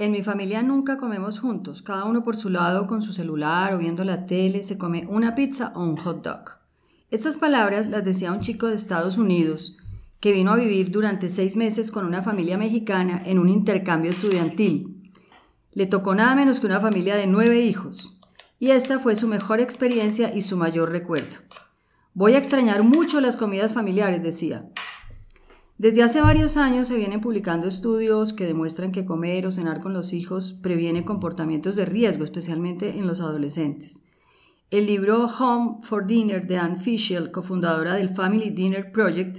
[0.00, 3.78] En mi familia nunca comemos juntos, cada uno por su lado con su celular o
[3.78, 6.52] viendo la tele, se come una pizza o un hot dog.
[7.10, 9.76] Estas palabras las decía un chico de Estados Unidos
[10.18, 15.12] que vino a vivir durante seis meses con una familia mexicana en un intercambio estudiantil.
[15.72, 18.22] Le tocó nada menos que una familia de nueve hijos,
[18.58, 21.36] y esta fue su mejor experiencia y su mayor recuerdo.
[22.14, 24.64] Voy a extrañar mucho las comidas familiares, decía.
[25.80, 29.94] Desde hace varios años se vienen publicando estudios que demuestran que comer o cenar con
[29.94, 34.04] los hijos previene comportamientos de riesgo, especialmente en los adolescentes.
[34.70, 39.38] El libro Home for Dinner de Anne Fischel, cofundadora del Family Dinner Project,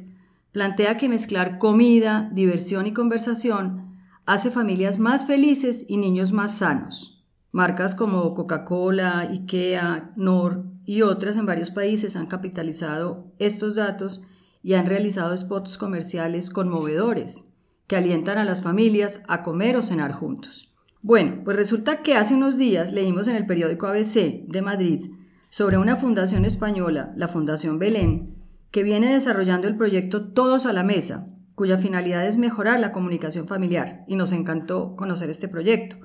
[0.52, 7.24] plantea que mezclar comida, diversión y conversación hace familias más felices y niños más sanos.
[7.52, 14.24] Marcas como Coca-Cola, IKEA, Nor y otras en varios países han capitalizado estos datos
[14.64, 17.46] y han realizado spots comerciales conmovedores
[17.88, 20.74] que alientan a las familias a comer o cenar juntos.
[21.02, 25.12] Bueno, pues resulta que hace unos días leímos en el periódico ABC de Madrid
[25.50, 28.36] sobre una fundación española, la Fundación Belén,
[28.72, 33.48] que viene desarrollando el proyecto Todos a la Mesa, cuya finalidad es mejorar la comunicación
[33.48, 35.98] familiar, y nos encantó conocer este proyecto.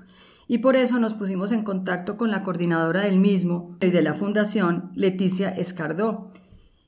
[0.49, 4.15] Y por eso nos pusimos en contacto con la coordinadora del mismo y de la
[4.15, 6.33] fundación, Leticia Escardó,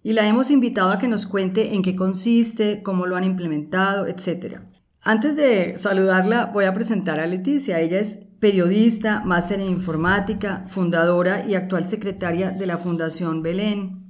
[0.03, 4.07] y la hemos invitado a que nos cuente en qué consiste, cómo lo han implementado,
[4.07, 4.61] etc.
[5.03, 7.81] Antes de saludarla, voy a presentar a Leticia.
[7.81, 14.05] Ella es periodista, máster en informática, fundadora y actual secretaria de la Fundación Belén.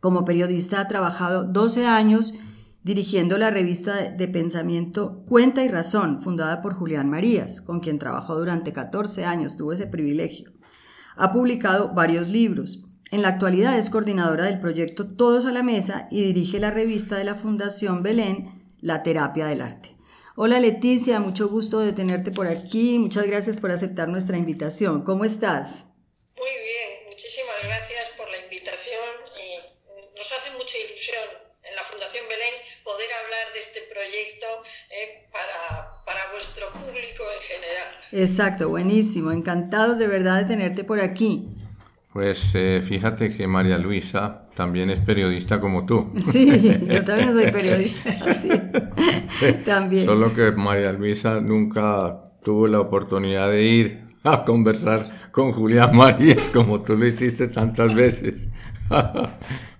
[0.00, 2.34] Como periodista ha trabajado 12 años
[2.82, 8.36] dirigiendo la revista de pensamiento Cuenta y Razón, fundada por Julián Marías, con quien trabajó
[8.36, 10.50] durante 14 años, tuvo ese privilegio.
[11.16, 16.08] Ha publicado varios libros, en la actualidad es coordinadora del proyecto Todos a la Mesa
[16.10, 19.94] y dirige la revista de la Fundación Belén, La Terapia del Arte.
[20.34, 22.98] Hola Leticia, mucho gusto de tenerte por aquí.
[22.98, 25.04] Muchas gracias por aceptar nuestra invitación.
[25.04, 25.92] ¿Cómo estás?
[26.38, 29.04] Muy bien, muchísimas gracias por la invitación
[29.36, 31.24] y nos hace mucha ilusión
[31.64, 34.46] en la Fundación Belén poder hablar de este proyecto
[34.88, 37.88] eh, para, para vuestro público en general.
[38.10, 39.32] Exacto, buenísimo.
[39.32, 41.46] Encantados de verdad de tenerte por aquí.
[42.12, 46.10] Pues eh, fíjate que María Luisa también es periodista como tú.
[46.20, 48.50] Sí, yo también soy periodista, sí,
[49.64, 50.04] también.
[50.04, 56.50] Solo que María Luisa nunca tuvo la oportunidad de ir a conversar con Julián Marías
[56.52, 58.48] como tú lo hiciste tantas veces.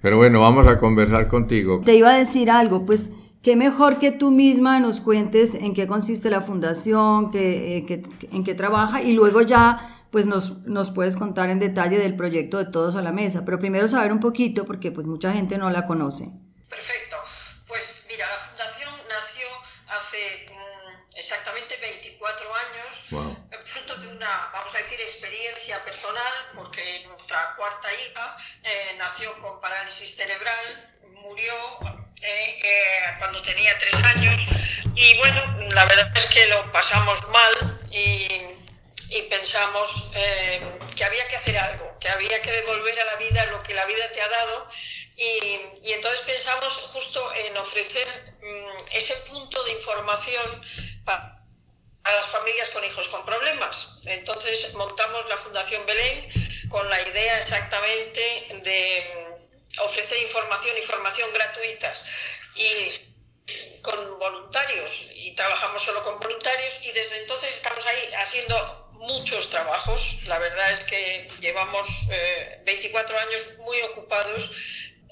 [0.01, 1.83] Pero bueno, vamos a conversar contigo.
[1.85, 3.11] Te iba a decir algo, pues
[3.43, 8.55] qué mejor que tú misma nos cuentes en qué consiste la fundación, eh, en qué
[8.55, 12.97] trabaja y luego ya pues nos, nos puedes contar en detalle del proyecto de Todos
[12.97, 16.27] a la Mesa, pero primero saber un poquito porque pues mucha gente no la conoce.
[16.69, 17.17] Perfecto.
[17.67, 19.47] Pues mira, la fundación nació
[19.89, 23.33] hace mm, exactamente 24 años,
[23.65, 29.61] fruto de una, vamos a decir, experiencia personal, porque nuestra cuarta hija eh, nació con
[29.63, 30.91] parálisis cerebral,
[31.23, 31.55] murió
[32.21, 34.41] eh, eh, cuando tenía tres años
[34.95, 35.41] y bueno,
[35.71, 38.62] la verdad es que lo pasamos mal y
[39.13, 40.61] y pensamos eh,
[40.97, 43.85] que había que hacer algo, que había que devolver a la vida lo que la
[43.85, 44.69] vida te ha dado
[45.17, 48.07] y, entonces pensamos justo en ofrecer
[48.41, 50.65] mm, ese punto de información
[51.07, 51.39] a
[52.05, 54.01] las familias con hijos con problemas.
[54.07, 59.39] Entonces montamos la Fundación Belén con la idea exactamente de
[59.77, 62.05] mm, ofrecer información y formación gratuitas
[62.57, 63.13] y
[63.83, 70.21] con voluntarios y trabajamos solo con voluntarios y desde entonces estamos ahí haciendo muchos trabajos.
[70.27, 71.89] La verdad es que llevamos
[72.65, 74.53] 24 eh, años muy ocupados.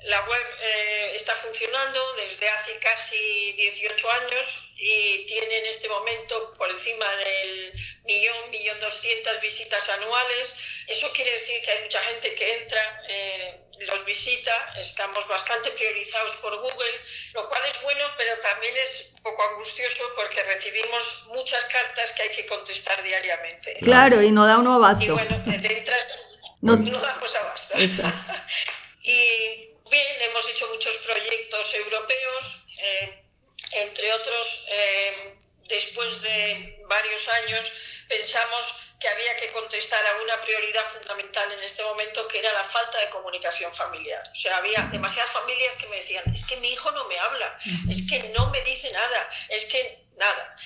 [0.05, 6.55] La web eh, está funcionando desde hace casi 18 años y tiene en este momento
[6.57, 7.73] por encima del
[8.05, 10.57] millón, millón doscientas visitas anuales.
[10.87, 13.03] Eso quiere decir que hay mucha gente que entra.
[13.09, 17.01] Eh, los visita, estamos bastante priorizados por Google,
[17.35, 22.23] lo cual es bueno, pero también es un poco angustioso porque recibimos muchas cartas que
[22.23, 23.79] hay que contestar diariamente.
[23.83, 25.05] Claro, y no da uno abasto.
[25.05, 26.07] Y bueno, entras,
[26.61, 27.79] no damos abasto.
[29.03, 33.25] y bien, hemos hecho muchos proyectos europeos, eh,
[33.73, 35.35] entre otros, eh,
[35.71, 37.73] después de varios años
[38.09, 38.65] pensamos
[39.01, 42.99] que había que contestar a una prioridad fundamental en este momento, que era la falta
[42.99, 44.23] de comunicación familiar.
[44.31, 47.59] O sea, había demasiadas familias que me decían, es que mi hijo no me habla,
[47.89, 50.57] es que no me dice nada, es que nada.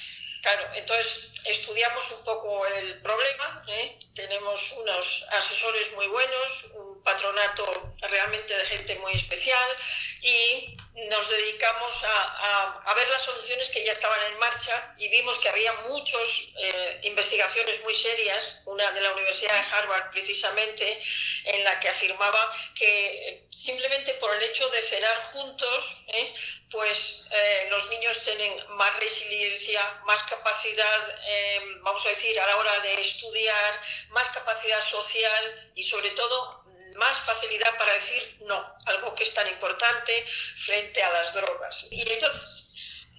[0.43, 3.99] Claro, entonces estudiamos un poco el problema, ¿eh?
[4.14, 9.76] tenemos unos asesores muy buenos, un patronato realmente de gente muy especial
[10.23, 10.76] y
[11.08, 15.73] nos dedicamos a, ver las soluciones que ya estaban en marcha y vimos que había
[15.88, 21.02] muchas eh, investigaciones muy serias, una de la Universidad de Harvard precisamente,
[21.44, 26.35] en la que afirmaba que simplemente por el hecho de cenar juntos, ¿eh?
[26.70, 32.56] pues eh, los niños tienen más resiliencia, más capacidad, eh, vamos a decir, a la
[32.56, 36.64] hora de estudiar, más capacidad social y sobre todo
[36.94, 41.88] más facilidad para decir no, algo que es tan importante frente a las drogas.
[41.90, 42.72] Y entonces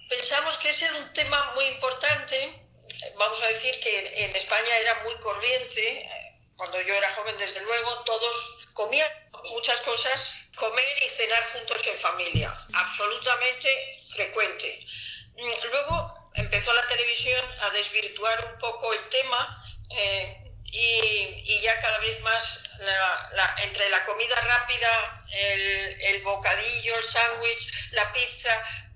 [0.08, 2.62] pensamos que ese es un tema muy importante,
[3.16, 6.08] vamos a decir que en España era muy corriente,
[6.56, 9.10] cuando yo era joven desde luego, todos comían
[9.50, 14.86] muchas cosas, comer y cenar juntos en familia, absolutamente frecuente.
[15.36, 21.98] Mm, luego empezó la televisión a desvirtuar un poco el tema eh, y, ya cada
[21.98, 22.70] vez más
[23.62, 28.50] entre la comida rápida, el, bocadillo, el sándwich, la pizza,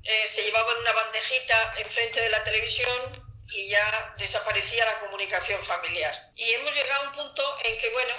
[0.05, 6.31] eh, se llevaban una bandejita enfrente de la televisión y ya desaparecía la comunicación familiar.
[6.37, 8.14] Y hemos llegado a un punto en que, bueno,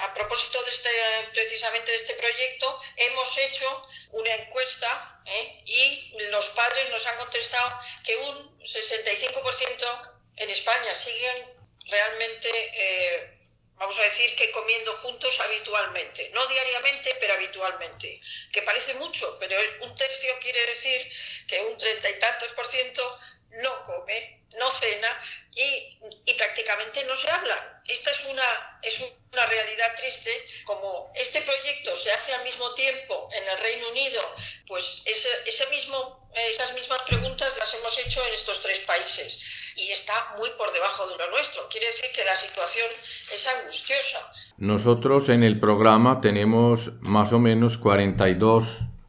[0.00, 0.90] a propósito de este,
[1.32, 5.62] precisamente de este proyecto, hemos hecho una encuesta ¿eh?
[5.64, 11.54] y los padres nos han contestado que un 65% en España siguen
[11.86, 13.38] realmente, eh,
[13.76, 18.20] vamos a decir, que comiendo juntos habitualmente, no diariamente, pero habitualmente,
[18.52, 21.10] que parece mucho, pero un tercio quiere decir
[21.48, 23.18] que un treinta y tantos por ciento
[23.50, 25.08] no come, no cena
[25.54, 27.82] y, y, prácticamente no se habla.
[27.86, 28.98] Esta es una, es
[29.32, 30.30] una realidad triste.
[30.64, 34.20] Como este proyecto se hace al mismo tiempo en el Reino Unido,
[34.66, 39.42] pues ese, mismo, esas mismas preguntas las hemos hecho en estos tres países
[39.76, 41.68] y está muy por debajo de lo nuestro.
[41.68, 42.88] Quiere decir que la situación
[43.32, 44.32] es angustiosa.
[44.56, 48.64] Nosotros en el programa tenemos más o menos 42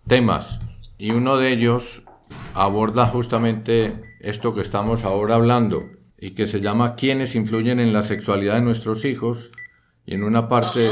[0.07, 0.59] temas
[0.97, 2.01] y uno de ellos
[2.53, 3.93] aborda justamente
[4.25, 8.61] esto que estamos ahora hablando y que se llama ¿Quiénes influyen en la sexualidad de
[8.61, 9.51] nuestros hijos?
[10.05, 10.89] Y en una parte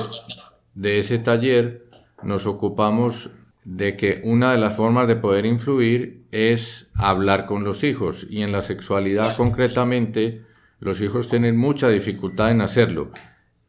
[0.75, 1.87] de ese taller
[2.21, 3.31] nos ocupamos
[3.63, 8.43] de que una de las formas de poder influir es hablar con los hijos y
[8.43, 10.43] en la sexualidad concretamente
[10.79, 13.11] los hijos tienen mucha dificultad en hacerlo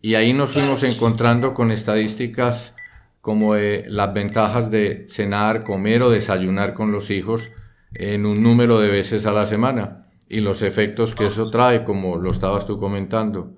[0.03, 2.75] y ahí nos fuimos encontrando con estadísticas
[3.21, 7.51] como las ventajas de cenar, comer o desayunar con los hijos
[7.95, 12.17] en un número de veces a la semana y los efectos que eso trae, como
[12.17, 13.53] lo estabas tú comentando.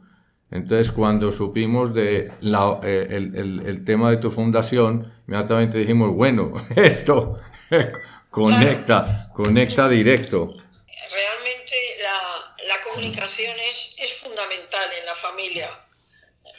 [0.51, 6.53] Entonces, cuando supimos de la, eh, el, el, tema de tu fundación, inmediatamente dijimos, bueno,
[6.77, 7.41] esto
[8.31, 10.55] conecta, conecta directo.
[11.11, 15.69] Realmente la, la comunicación es, es, fundamental en la familia.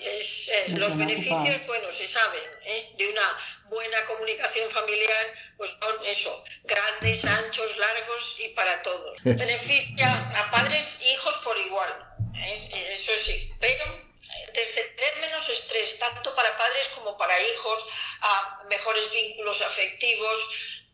[0.07, 2.94] Eh, los beneficios, bueno, se saben, ¿eh?
[2.98, 5.25] de una buena comunicación familiar,
[5.57, 9.21] pues son eso, grandes, anchos, largos y para todos.
[9.24, 11.92] Beneficia a padres e hijos por igual,
[12.36, 12.94] ¿eh?
[12.94, 14.07] eso sí, pero
[14.54, 17.88] desde tener menos estrés, tanto para padres como para hijos,
[18.22, 20.39] a mejores vínculos afectivos,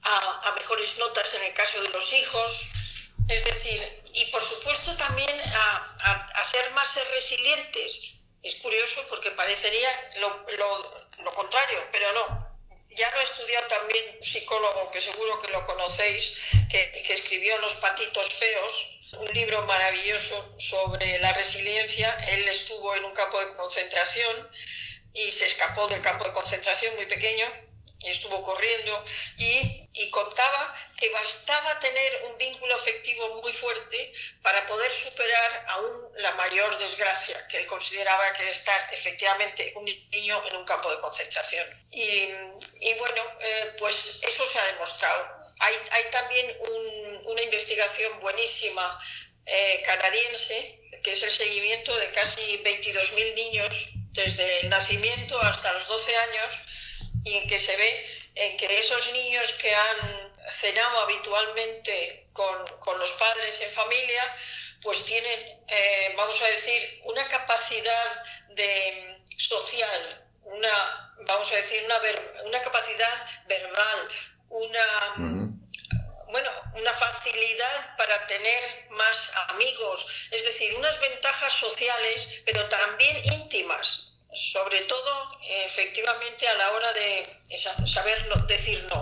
[0.04, 2.68] a, mejores notas en el caso de los hijos,
[3.30, 8.14] es decir, y por supuesto también a, a ser más resilientes.
[8.44, 10.46] Es curioso porque parecería lo,
[11.34, 12.54] contrario, pero no
[12.96, 16.38] ya lo ha estudiado también un psicólogo que seguro que lo conocéis,
[16.70, 22.12] que, escribió Los patitos feos, un libro maravilloso sobre la resiliencia.
[22.28, 24.50] Él estuvo en un campo de concentración
[25.14, 27.48] y se escapó del campo de concentración muy pequeño
[28.10, 29.06] estuvo corriendo
[29.38, 36.10] y, y, contaba que bastaba tener un vínculo afectivo muy fuerte para poder superar aún
[36.18, 41.00] la mayor desgracia que él consideraba que estar efectivamente un niño en un campo de
[41.00, 41.68] concentración.
[41.92, 42.30] Y,
[42.80, 45.28] y bueno, eh, pues eso se ha demostrado.
[45.60, 49.00] Hay, hay también un, una investigación buenísima
[49.46, 55.88] eh, canadiense que es el seguimiento de casi 22.000 niños desde el nacimiento hasta los
[55.88, 56.56] 12 años
[57.24, 63.00] y en que se ve en que esos niños que han cenado habitualmente con, con
[63.00, 64.36] los padres en familia,
[64.82, 72.00] pues tienen, eh, vamos a decir, una capacidad de, social, una, vamos a decir, una,
[72.46, 74.10] una capacidad verbal,
[74.50, 75.56] una,
[76.28, 84.13] bueno, una facilidad para tener más amigos, es decir, unas ventajas sociales, pero también íntimas,
[84.36, 89.02] sobre todo efectivamente a la hora de saber decir no.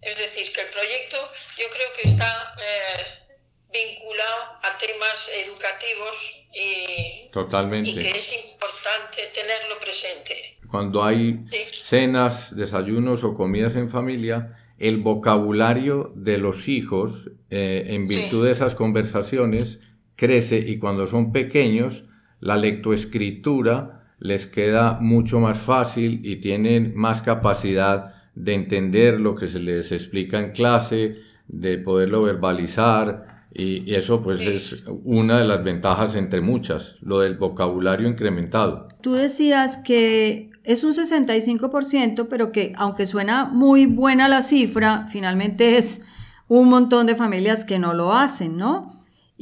[0.00, 1.16] Es decir, que el proyecto
[1.58, 3.24] yo creo que está eh,
[3.72, 7.90] vinculado a temas educativos y, Totalmente.
[7.90, 10.58] y que es importante tenerlo presente.
[10.70, 11.38] Cuando hay
[11.80, 18.52] cenas, desayunos o comidas en familia, el vocabulario de los hijos, eh, en virtud de
[18.52, 19.78] esas conversaciones,
[20.16, 22.04] crece y cuando son pequeños,
[22.40, 29.46] la lectoescritura les queda mucho más fácil y tienen más capacidad de entender lo que
[29.46, 31.16] se les explica en clase,
[31.48, 37.36] de poderlo verbalizar y, eso pues es una de las ventajas entre muchas, lo del
[37.36, 38.88] vocabulario incrementado.
[39.00, 45.76] Tú decías que es un 65%, pero que aunque suena muy buena la cifra, finalmente
[45.76, 46.02] es
[46.48, 48.93] un montón de familias que no lo hacen, ¿no?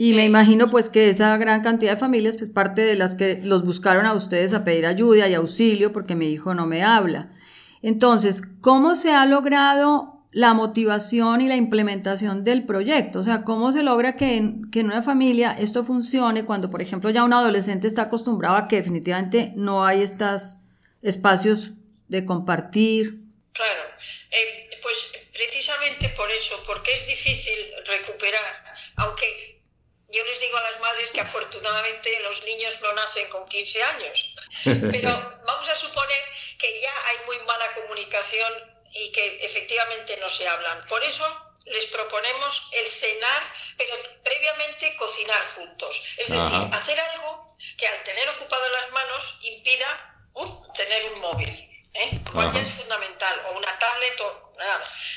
[0.03, 3.39] Y me imagino pues que esa gran cantidad de familias, pues parte de las que
[3.41, 7.31] los buscaron a ustedes a pedir ayuda y auxilio porque mi hijo no me habla.
[7.83, 13.21] Entonces, ¿cómo se ha logrado la motivación y la implementación del proyecto?
[13.21, 16.83] O sea, ¿cómo se logra que en, que en una familia esto funcione cuando, por
[16.83, 20.57] ejemplo, ya un adolescente está acostumbrado a que definitivamente no hay estos
[21.01, 21.75] espacios
[22.09, 23.21] de compartir?
[23.53, 23.83] Claro,
[24.33, 27.55] eh, pues precisamente por eso, porque es difícil
[27.87, 28.43] recuperar,
[28.97, 29.53] aunque
[30.13, 34.35] yo les digo a las madres que afortunadamente los niños no nacen con 15 años,
[34.93, 36.25] pero vamos a suponer
[36.59, 38.53] que ya hay muy mala comunicación
[38.93, 40.87] y que efectivamente no se hablan.
[40.87, 41.25] Por eso
[41.65, 43.43] les proponemos el cenar,
[43.79, 46.05] pero previamente cocinar juntos.
[46.19, 51.49] Es decir, hacer algo que al tener ocupadas las manos impida uh, tener un móvil.
[51.95, 52.21] ¿eh?
[52.33, 54.42] Cual es fundamental, o una tablet o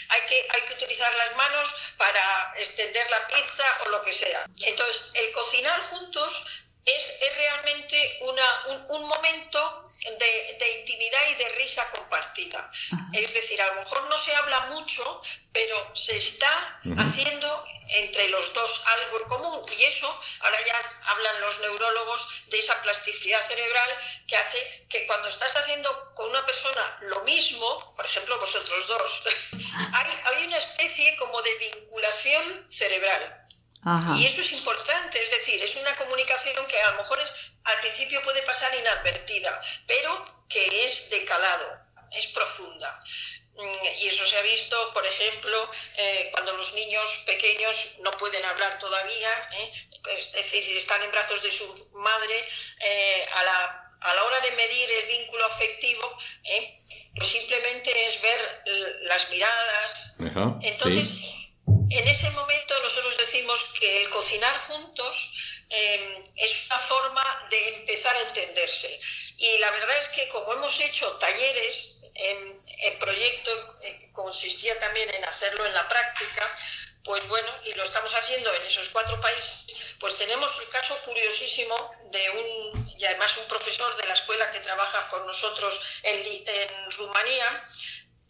[0.09, 4.45] Hay que, hay que utilizar las manos para extender la pizza o lo que sea.
[4.61, 6.45] Entonces, el cocinar juntos
[6.85, 9.89] es, es realmente una, un, un momento
[10.19, 12.71] de, de, intimidad y de risa compartida.
[13.11, 18.53] Es decir, a lo mejor no se habla mucho, pero se está haciendo entre los
[18.53, 19.65] dos algo en común.
[19.77, 20.75] Y eso, ahora ya
[21.05, 23.89] hablan los neurólogos de esa plasticidad cerebral
[24.27, 29.21] que hace que cuando estás haciendo con una persona lo mismo, por ejemplo vosotros dos,
[29.93, 33.44] hay, hay una especie como de vinculación cerebral.
[34.17, 37.79] Y eso es importante, es decir, es una comunicación que a lo mejor es, al
[37.81, 41.77] principio puede pasar inadvertida, pero que es de calado,
[42.11, 42.99] es profunda.
[43.55, 48.43] Mm, y eso se ha visto, por ejemplo, eh, cuando los niños pequeños no pueden
[48.43, 49.71] hablar todavía, ¿eh?
[50.17, 52.43] es decir, si están en brazos de su madre,
[52.79, 56.17] eh, a, la, a, la, hora de medir el vínculo afectivo,
[57.15, 58.63] pues simplemente es ver
[59.03, 60.15] las miradas.
[60.61, 61.21] Entonces,
[61.89, 65.33] en ese momento nosotros decimos que el cocinar juntos
[65.69, 68.99] em, es una forma de empezar a entenderse.
[69.37, 73.51] Y la verdad es que como hemos hecho talleres, en, el proyecto
[74.13, 76.59] consistía también en hacerlo en la práctica,
[77.03, 79.65] pues bueno, y lo estamos haciendo en esos cuatro países,
[79.99, 81.75] pues tenemos un caso curiosísimo
[82.11, 87.63] de un, y además un profesor de la escuela que trabaja con nosotros en Rumanía,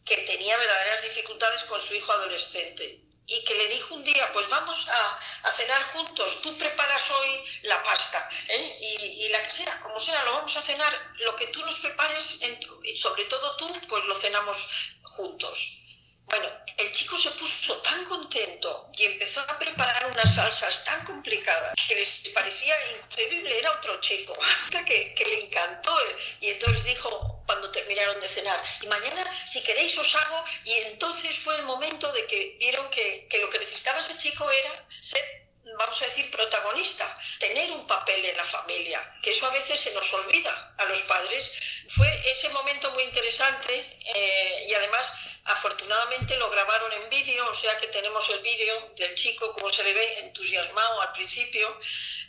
[0.04, 4.48] que tenía verdaderas dificultades con su hijo adolescente y que le dijo un día, pues
[4.50, 8.78] vamos a, cenar juntos, tú preparas hoy la pasta ¿eh?
[8.80, 12.40] y, la que sea, como sea, lo vamos a cenar, lo que tú nos prepares,
[12.84, 14.58] y sobre todo tú, pues lo cenamos
[15.04, 15.85] juntos.
[16.28, 21.74] Bueno, el chico se puso tan contento y empezó a preparar unas salsas tan complicadas
[21.88, 24.34] que les parecía inconcebible, era otro chico,
[24.86, 25.96] que, que le encantó.
[26.42, 31.38] Y entonces dijo, cuando terminaron de cenar, y mañana si queréis os hago, y entonces
[31.38, 35.46] fue el momento de que vieron que, que lo que necesitaba ese chico era ser
[35.78, 39.94] vamos a decir, protagonista, tener un papel en la familia, que eso a veces se
[39.94, 41.86] nos olvida a los padres.
[41.90, 45.12] Fue ese momento muy interesante eh, y además
[45.46, 49.84] afortunadamente lo grabaron en vídeo, o sea que tenemos el vídeo del chico, como se
[49.84, 51.80] le ve entusiasmado al principio.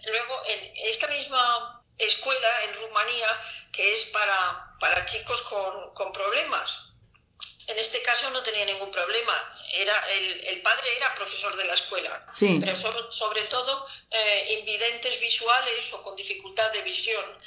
[0.04, 3.42] Luego, en esta misma escuela en Rumanía,
[3.72, 6.84] que es para, para chicos con, con problemas,
[7.68, 9.58] en este caso no tenía ningún problema.
[9.72, 12.24] Era, el, el padre era profesor de la escuela,
[12.60, 17.38] pero sobre, sobre todo eh, invidentes visuales o con dificultad de visión.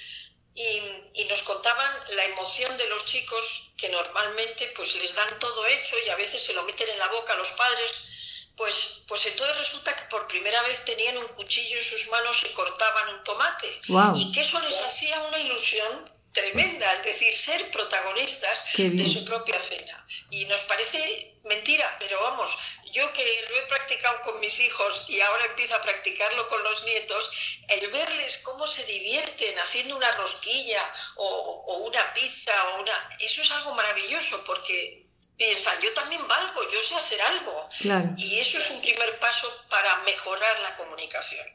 [0.55, 0.81] Y,
[1.13, 5.95] y, nos contaban la emoción de los chicos que normalmente pues les dan todo hecho
[6.05, 8.09] y a veces se lo meten en la boca a los padres.
[8.57, 12.53] Pues, pues entonces resulta que por primera vez tenían un cuchillo en sus manos y
[12.53, 13.81] cortaban un tomate.
[14.15, 19.59] Y que eso les hacía una ilusión tremenda, es decir, ser protagonistas de su propia
[19.59, 20.05] cena.
[20.29, 22.51] Y nos parece mentira, pero vamos,
[22.91, 26.83] yo que lo he practicado con mis hijos y ahora empiezo a practicarlo con los
[26.85, 27.31] nietos,
[27.67, 33.09] el verles cómo se divierten haciendo una rosquilla o, una pizza o una...
[33.19, 35.05] Eso es algo maravilloso porque
[35.37, 37.69] piensan, yo también valgo, yo sé hacer algo.
[38.17, 41.47] Y eso es un primer paso para mejorar la comunicación.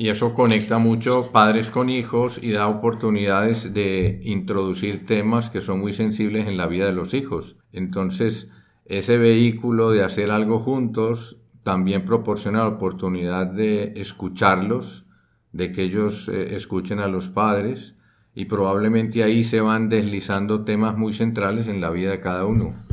[0.00, 5.78] Y eso conecta mucho padres con hijos y da oportunidades de introducir temas que son
[5.78, 7.56] muy sensibles en la vida de los hijos.
[7.70, 8.48] Entonces,
[8.86, 15.04] ese vehículo de hacer algo juntos también proporciona la oportunidad de escucharlos,
[15.52, 17.94] de que ellos eh, escuchen a los padres
[18.34, 22.86] y probablemente ahí se van deslizando temas muy centrales en la vida de cada uno.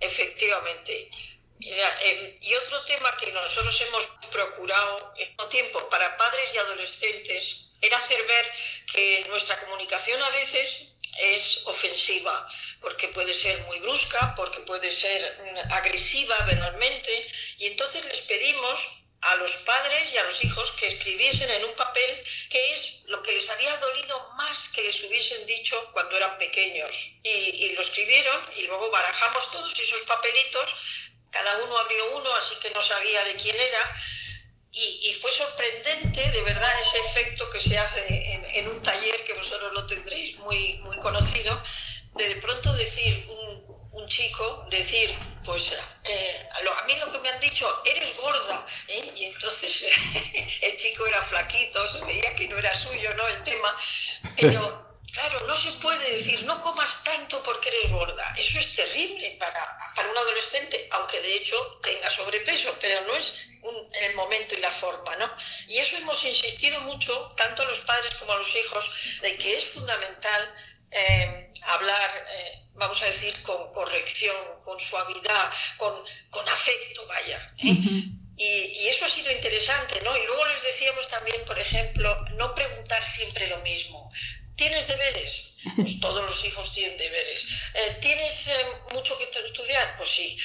[0.00, 1.08] Efectivamente.
[1.60, 7.68] Em, y otro tema que nosotros hemos procurado en un tiempo para padres y adolescentes
[7.80, 8.52] era hacer ver
[8.92, 12.48] que nuestra comunicación a veces es ofensiva,
[12.80, 17.26] porque puede ser muy brusca, porque puede ser mm, agresiva verbalmente,
[17.58, 21.74] y entonces les pedimos a los padres y a los hijos que escribiesen en un
[21.76, 26.38] papel qué es lo que les había dolido más que les hubiesen dicho cuando eran
[26.38, 27.16] pequeños.
[27.22, 30.74] Y, y, lo escribieron y luego barajamos todos esos papelitos,
[31.30, 33.96] cada uno abrió uno, así que no sabía de quién era.
[34.74, 39.70] Y, fue sorprendente, de verdad, ese efecto que se hace en, un taller que vosotros
[39.74, 41.62] lo tendréis muy, muy conocido,
[42.14, 43.62] de de pronto decir un,
[43.92, 45.14] un chico, decir,
[45.44, 45.72] pues
[46.04, 49.12] eh, a mí lo que me han dicho, eres gorda, ¿eh?
[49.14, 49.88] y entonces
[50.62, 53.26] el chico era flaquito, se veía que no era suyo, ¿no?
[53.28, 53.76] El tema,
[54.36, 59.36] pero claro, no se puede decir, no comas tanto porque eres gorda, eso es terrible
[59.38, 63.51] para, para un adolescente, aunque de hecho tenga sobrepeso, pero no es
[64.22, 65.30] momento y la forma, ¿no?
[65.68, 68.84] Y eso hemos insistido mucho, tanto a los padres como a los hijos,
[69.22, 70.42] de que es fundamental
[70.90, 75.94] eh, hablar, eh, vamos a decir, con corrección, con suavidad, con,
[76.30, 77.38] con afecto, vaya.
[77.58, 77.76] ¿eh?
[78.36, 78.46] y,
[78.80, 80.16] y, eso ha sido interesante, ¿no?
[80.16, 84.10] Y luego les decíamos también, por ejemplo, no preguntar siempre lo mismo.
[84.54, 85.56] ¿Tienes deberes?
[85.76, 87.48] Pues todos los hijos tienen deberes.
[88.00, 88.46] ¿Tienes
[88.92, 89.96] mucho que estudiar?
[89.96, 90.38] Pues sí.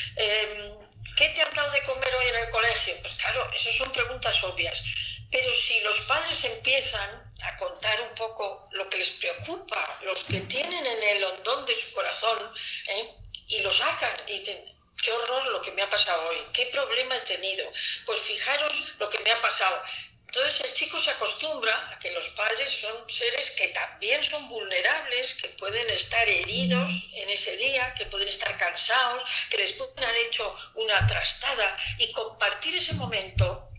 [1.17, 2.95] ¿Qué te han dado de comer hoy en el colegio?
[3.01, 4.83] Pues claro, esas son preguntas obvias.
[5.31, 10.41] Pero si los padres empiezan a contar un poco lo que les preocupa, los que
[10.41, 12.37] tienen en el hondón de su corazón,
[12.87, 13.15] ¿eh?
[13.47, 14.63] y lo sacan y dicen,
[15.01, 17.67] qué horror lo que me ha pasado hoy, qué problema he tenido,
[18.05, 19.81] pues fijaros lo que me ha pasado.
[20.27, 25.35] Entonces el chico se acostumbra a que los padres son seres que también son vulnerables,
[25.35, 30.27] que pueden estar heridos en ese día, que pueden estar cansados, que les pueden haber
[30.27, 33.69] hecho una trastada y compartir ese momento,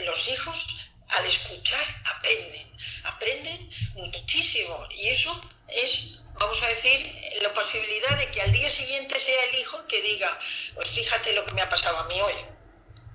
[0.00, 2.72] los hijos al escuchar aprenden,
[3.04, 9.18] aprenden muchísimo y eso es, vamos a decir, la posibilidad de que al día siguiente
[9.18, 10.38] sea el hijo que diga,
[10.74, 12.34] pues fíjate lo que me ha pasado a mí hoy.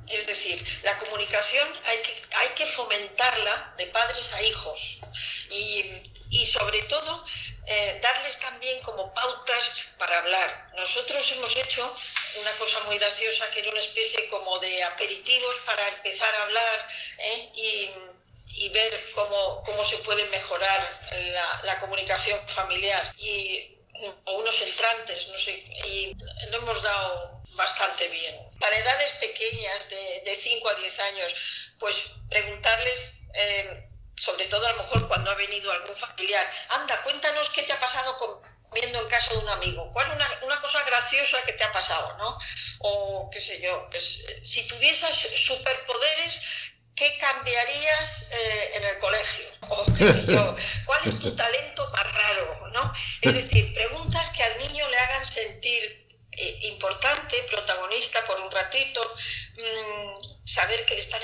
[0.08, 5.00] Es decir, la comunicación hay que, hay que fomentarla de padres a hijos
[5.50, 5.94] y,
[6.30, 7.24] y sobre todo
[7.66, 10.72] eh, darles también como pautas para hablar.
[10.76, 11.96] Nosotros hemos hecho
[12.42, 16.90] una cosa muy graciosa que era una especie como de aperitivos para empezar a hablar
[17.20, 17.52] ¿eh?
[17.56, 17.90] y,
[18.66, 23.13] y, ver cómo, cómo, se puede mejorar la, la comunicación familiar.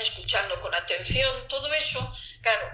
[0.00, 2.70] Escuchando con atención, todo eso, claro,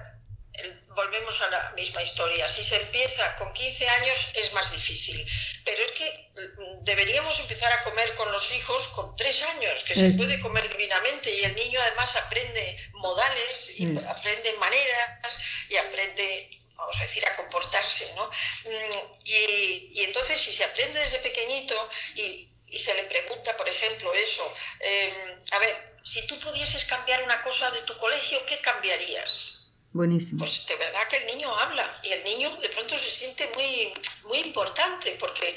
[0.97, 2.49] volvemos a la misma historia.
[2.49, 5.25] Si se empieza con 15 años es más difícil.
[5.65, 9.95] Pero es que mm, deberíamos empezar a comer con los hijos con 3 años, que
[9.95, 16.51] se puede comer divinamente y el niño además aprende modales y aprende maneras y aprende
[16.77, 18.27] vamos a decir, a comportarse, ¿no?
[18.27, 23.69] Mm, y, y entonces si se aprende desde pequeñito y, y se le pregunta, por
[23.69, 28.61] ejemplo, eso, em, a ver, si tú pudieses cambiar una cosa de tu colegio, ¿qué
[28.61, 29.59] cambiarías?
[29.93, 30.39] Buenísimo.
[30.39, 33.93] Pues de verdad que el niño habla y el niño de pronto se siente muy,
[34.25, 35.57] muy importante porque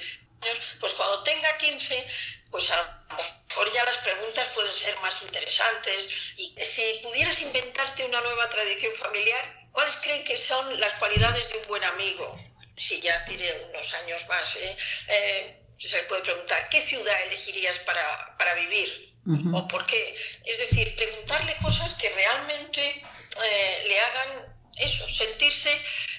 [0.80, 2.08] pues cuando tenga 15,
[2.50, 6.34] pues a lo mejor ya las preguntas pueden ser más interesantes.
[6.38, 11.60] Y si pudieras inventarte una nueva tradición familiar, ¿cuáles creen que son las cualidades de
[11.60, 12.38] un buen amigo?
[12.76, 14.78] Si ya tiene unos años más, ¿eh?
[15.10, 19.09] Eh, se puede preguntar, ¿qué ciudad elegirías para, para vivir?
[19.26, 20.16] ¿O por qué?
[20.46, 25.70] Es decir, preguntarle cosas que realmente eh, le hagan eso, sentirse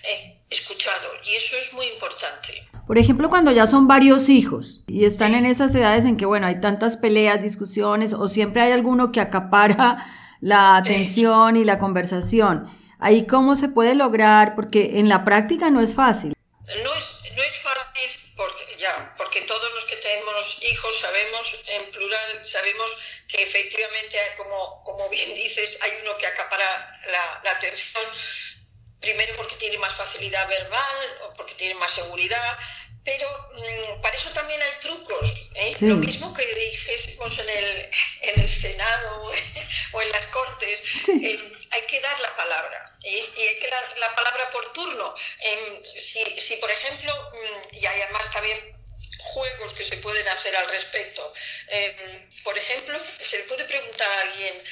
[0.05, 1.09] eh, escuchado.
[1.25, 2.69] Y eso es muy importante.
[2.87, 6.47] Por ejemplo, cuando ya son varios hijos y están en esas edades en que, bueno,
[6.47, 10.07] hay tantas peleas, discusiones, o siempre hay alguno que acapara
[10.41, 12.69] la atención y la conversación.
[12.99, 16.35] Ahí cómo se puede lograr, porque en la práctica no es fácil.
[16.35, 21.89] No es, no es fácil porque, ya, porque todos los que tenemos hijos sabemos, en
[21.93, 22.91] plural, sabemos
[23.29, 28.03] que efectivamente, como, como bien dices, hay uno que acapara la, la atención
[29.01, 32.59] primero porque tiene más facilidad verbal o porque tiene más seguridad,
[33.05, 35.51] pero mm, para eso también hay trucos.
[35.55, 35.77] ¿eh?
[35.83, 37.91] Lo mismo que dijésemos en el,
[38.23, 39.33] en el Senado
[39.93, 41.39] o en las Cortes, eh,
[41.71, 42.99] hay que dar la palabra.
[43.05, 43.25] ¿eh?
[43.37, 45.15] Y hay que dar la palabra por turno.
[45.97, 48.80] si, si, por ejemplo, mm, y además también
[49.19, 51.33] juegos que se pueden hacer al respecto.
[52.43, 54.63] por ejemplo, se le puede preguntar a alguien,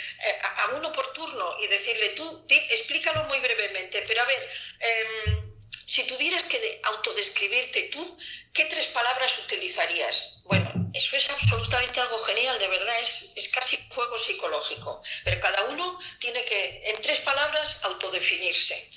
[0.42, 5.48] a, uno por turno, y decirle, tú, explícalo muy brevemente, pero a ver, em,
[5.86, 8.18] si tuvieras que autodescribirte tú,
[8.52, 10.42] ¿qué tres palabras utilizarías?
[10.44, 15.64] Bueno, eso es absolutamente algo genial, de verdad, es, es casi juego psicológico, pero cada
[15.64, 18.90] uno tiene que, en tres palabras, autodefinirse.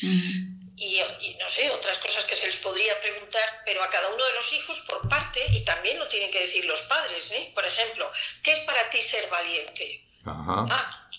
[0.83, 4.25] Y, y, no sé, otras cosas que se les podría preguntar, pero a cada uno
[4.25, 7.51] de los hijos por parte, y también lo tienen que decir los padres, ¿eh?
[7.53, 10.03] Por ejemplo, ¿qué es para ti ser valiente?
[10.25, 10.65] Ajá.
[10.69, 11.09] Ah,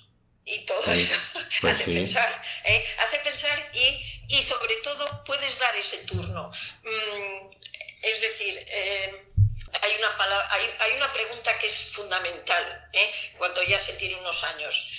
[0.45, 1.15] y todo eso
[1.61, 2.85] pues hace pensar, ¿eh?
[2.99, 6.51] hace pensar y y sobre todo puedes dar ese turno.
[6.83, 7.51] Mm,
[8.03, 9.27] es decir, eh,
[9.83, 13.13] hay, una hay, una pregunta que es fundamental ¿eh?
[13.37, 14.91] cuando ya se tiene unos años.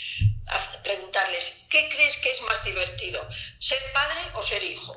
[0.84, 3.28] Preguntarles, ¿qué crees que es más divertido?
[3.60, 4.96] ¿Ser padre o ser hijo?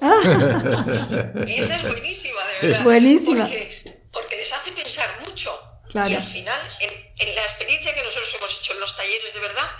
[1.46, 2.84] y esa es buenísima, de verdad.
[2.84, 3.48] Buenísima.
[4.12, 5.58] Porque, les hace pensar mucho.
[5.94, 9.40] Y al final, en, en la experiencia que nosotros hemos hecho en los talleres, de
[9.40, 9.70] verdad,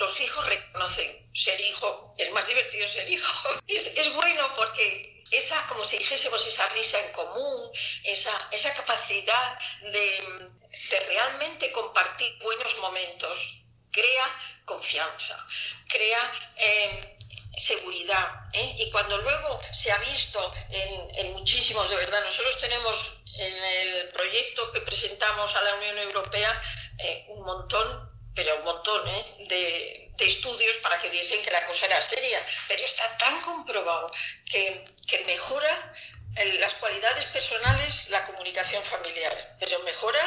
[0.00, 3.48] los hijos reconocen ser hijo, es más divertido ser hijo.
[3.66, 7.70] Es, bueno porque esa, como si dijésemos, esa risa en común,
[8.04, 9.58] esa, esa capacidad
[9.92, 10.50] de,
[11.08, 15.46] realmente compartir buenos momentos, crea confianza,
[15.88, 17.18] crea eh,
[17.56, 18.48] seguridad.
[18.52, 18.76] ¿eh?
[18.78, 24.70] Y cuando luego se ha visto en, muchísimos, de verdad, nosotros tenemos en el proyecto
[24.72, 26.62] que presentamos a la Unión Europea
[26.98, 29.04] eh, un montón pero un montón
[29.48, 32.44] de, estudios para que viesen que la cosa era seria.
[32.68, 34.10] Pero está tan comprobado
[34.44, 35.94] que, que mejora
[36.58, 40.24] las cualidades personales la comunicación familiar, pero mejora,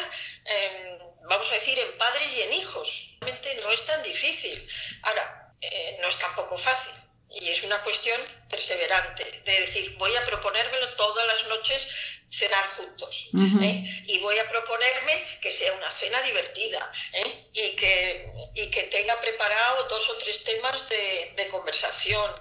[1.29, 3.17] vamos a decir, en padres y en hijos.
[3.21, 4.67] Realmente no es tan difícil.
[5.03, 6.93] Ahora, eh, no es tampoco fácil.
[7.29, 11.87] Y es una cuestión perseverante, de decir, voy a proponérmelo todas las noches
[12.29, 13.29] cenar juntos.
[13.61, 14.03] ¿eh?
[14.05, 17.47] Y voy a proponerme que sea una cena divertida ¿eh?
[17.53, 22.31] y, que, y que tenga preparado dos o tres temas de, de conversación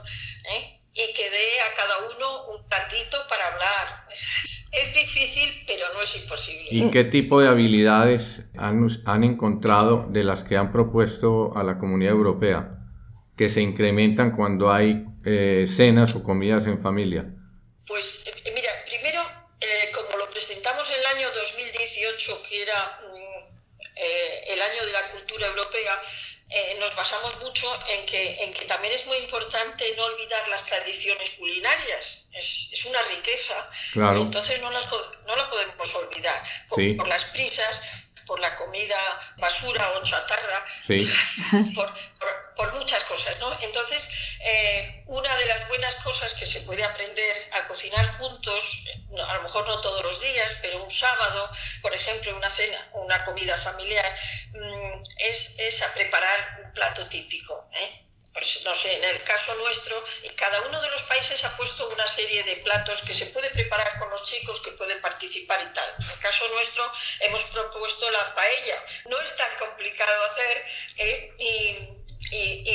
[0.95, 4.07] y que dé a cada uno un ratito para hablar.
[4.73, 6.69] Es difícil, pero no es imposible.
[6.71, 11.79] ¿Y qué tipo de habilidades han, han encontrado de las que han propuesto a la
[11.79, 12.71] Comunidad Europea
[13.37, 15.05] que se incrementan cuando hay
[15.67, 17.27] cenas o comidas en familia?
[17.87, 19.21] Pues mira, primero
[19.61, 23.01] eh, como lo presentamos en el año 2018, que era
[23.97, 26.03] eh, el año de la cultura europea,
[26.55, 30.65] eh, nos basamos mucho en que, en que también es muy importante no olvidar las
[30.67, 32.27] tradiciones culinarias.
[32.33, 33.71] Es, es una riqueza.
[33.95, 34.81] entonces no la,
[35.27, 36.43] no la podemos olvidar.
[36.69, 37.81] por las prisas,
[38.33, 38.97] por la comida
[39.37, 40.65] basura o chatarra,
[41.75, 41.93] por,
[42.57, 43.55] por, muchas cosas, ¿no?
[43.61, 44.09] Entonces,
[44.41, 48.87] eh, una de las buenas cosas que se puede aprender a cocinar juntos,
[49.29, 51.51] a lo mejor no todos los días, pero un sábado,
[51.83, 54.17] por ejemplo, una cena, una comida familiar,
[54.55, 58.07] mm, es, es a preparar un plato típico, ¿eh?
[58.33, 60.03] Pues no sé, en el caso nuestro,
[60.37, 63.99] cada uno de los países ha puesto una serie de platos que se puede preparar
[63.99, 65.95] con los chicos que pueden participar y tal.
[65.99, 66.91] En el caso nuestro
[67.21, 68.85] hemos propuesto la paella.
[69.09, 70.65] No es tan complicado hacer
[70.97, 71.35] ¿eh?
[71.39, 71.89] y,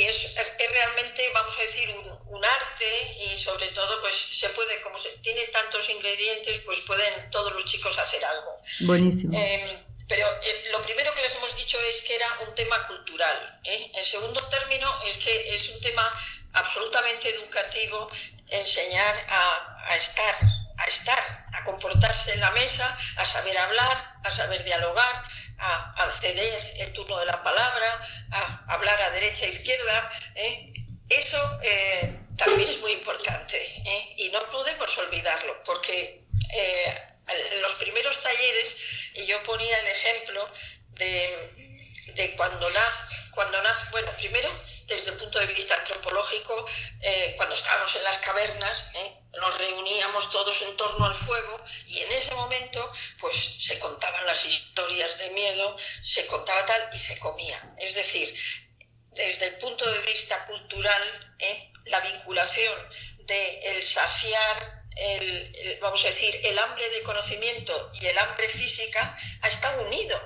[0.06, 0.36] es,
[0.70, 1.90] realmente, vamos a decir,
[2.26, 7.28] un, arte y sobre todo, pues se puede, como se, tiene tantos ingredientes, pues pueden
[7.30, 8.56] todos los chicos hacer algo.
[8.80, 9.36] Buenísimo.
[9.36, 13.60] Em, pero eh, lo primero que les hemos dicho es que era un tema cultural.
[13.64, 13.90] ¿eh?
[13.94, 16.10] En segundo término, es que es un tema
[16.54, 18.08] absolutamente educativo
[18.48, 20.34] enseñar a, estar,
[20.78, 25.24] a estar, a comportarse en la mesa, a saber hablar, a saber dialogar,
[25.58, 30.10] a, ceder el turno de la palabra, a hablar a derecha e izquierda.
[30.34, 30.72] ¿eh?
[31.10, 31.38] Eso
[32.36, 33.58] también es muy importante
[34.16, 36.22] y no podemos olvidarlo porque
[37.28, 38.76] en los primeros talleres
[39.26, 40.48] yo ponía el ejemplo
[40.90, 41.68] de
[42.14, 44.50] de cuando nace, cuando nace, bueno, primero
[44.86, 46.66] desde el punto de vista antropológico,
[47.02, 49.18] eh, cuando estábamos en las cavernas, ¿eh?
[49.38, 54.44] nos reuníamos todos en torno al fuego y en ese momento pues se contaban las
[54.46, 57.74] historias de miedo, se contaba tal y se comía.
[57.78, 58.34] Es decir,
[59.12, 61.70] desde el punto de vista cultural, ¿eh?
[61.84, 62.74] la vinculación
[63.26, 69.16] de el saciar el, vamos a decir, el hambre de conocimiento y el hambre física
[69.40, 70.20] ha estado unido.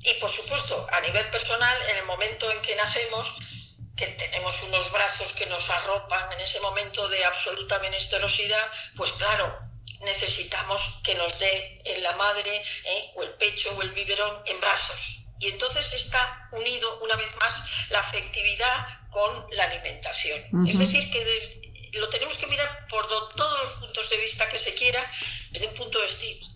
[0.00, 3.36] Y por supuesto, a nivel personal, en el momento en que nacemos,
[3.96, 9.58] que tenemos unos brazos que nos arropan en ese momento de absoluta menesterosidad, pues claro,
[10.00, 13.12] necesitamos que nos dé en la madre ¿eh?
[13.16, 15.24] o el pecho o el biberón en brazos.
[15.40, 20.68] Y entonces está unido una vez más la afectividad con la alimentación.
[20.68, 24.74] Es decir, que lo tenemos que mirar por todos los puntos de vista que se
[24.74, 25.10] quiera,
[25.50, 26.06] desde un punto de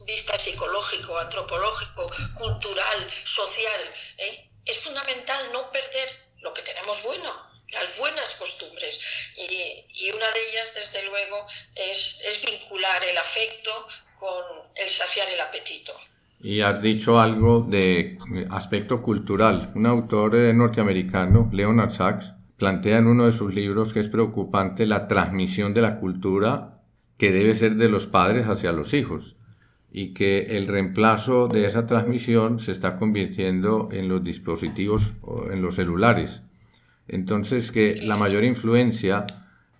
[0.07, 3.81] vista psicológico, antropológico, cultural, social.
[4.18, 4.49] ¿eh?
[4.64, 6.09] Es fundamental no perder
[6.40, 7.31] lo que tenemos bueno,
[7.73, 9.01] las buenas costumbres.
[9.37, 13.87] Y, una de ellas, desde luego, es, es vincular el afecto
[14.18, 15.92] con el saciar el apetito.
[16.40, 18.18] Y has dicho algo de
[18.51, 19.73] aspecto cultural.
[19.75, 24.87] Un autor eh, norteamericano, Leonard Sachs, plantea en uno de sus libros que es preocupante
[24.87, 26.79] la transmisión de la cultura
[27.18, 29.35] que debe ser de los padres hacia los hijos
[29.90, 35.12] y que el reemplazo de esa transmisión se está convirtiendo en los dispositivos,
[35.51, 36.44] en los celulares.
[37.09, 39.27] Entonces que la mayor influencia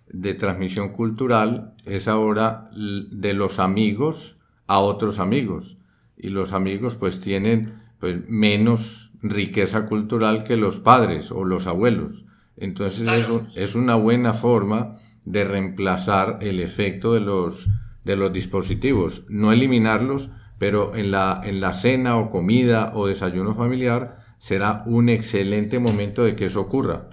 [0.09, 4.35] de transmisión cultural es ahora de los amigos
[4.67, 5.77] a otros amigos
[6.17, 12.22] y los amigos pues tienen pues menos riqueza cultural que los padres o los abuelos.
[12.57, 17.67] Entonces eso es una buena forma de reemplazar el efecto de los
[18.03, 23.55] de los dispositivos, no eliminarlos, pero en la, en la cena o comida o desayuno
[23.55, 27.09] familiar será un excelente momento de que eso ocurra.